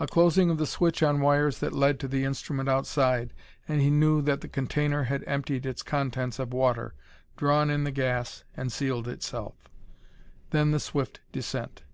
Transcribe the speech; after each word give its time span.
A 0.00 0.08
closing 0.08 0.50
of 0.50 0.58
the 0.58 0.66
switch 0.66 1.04
on 1.04 1.20
wires 1.20 1.60
that 1.60 1.72
led 1.72 2.00
to 2.00 2.08
the 2.08 2.24
instrument 2.24 2.68
outside, 2.68 3.32
and 3.68 3.80
he 3.80 3.90
knew 3.90 4.20
that 4.22 4.40
the 4.40 4.48
container 4.48 5.04
had 5.04 5.22
emptied 5.24 5.64
its 5.64 5.84
contents 5.84 6.40
of 6.40 6.52
water, 6.52 6.94
drawn 7.36 7.70
in 7.70 7.84
the 7.84 7.92
gas 7.92 8.42
and 8.56 8.72
sealed 8.72 9.06
itself. 9.06 9.68
Then 10.50 10.72
the 10.72 10.80
swift 10.80 11.20
descent. 11.30 11.84